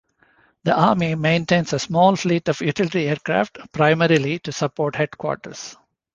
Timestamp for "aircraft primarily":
3.07-4.39